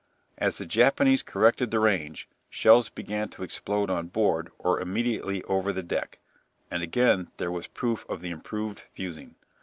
[0.39, 5.71] As the Japanese corrected the range shells began to explode on board or immediately over
[5.71, 6.17] the deck,
[6.71, 9.35] and again there was proof of the improved fusing.